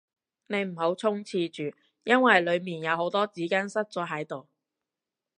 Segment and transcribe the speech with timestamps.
[0.47, 4.47] 你唔好衝廁住，因為裏面有好多紙巾塞住咗喺度